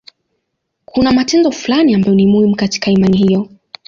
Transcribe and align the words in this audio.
Kuna 0.85 1.11
matendo 1.13 1.51
fulani 1.51 1.93
ambayo 1.93 2.15
ni 2.15 2.25
muhimu 2.27 2.55
katika 2.55 2.91
imani 2.91 3.17
hiyo. 3.17 3.49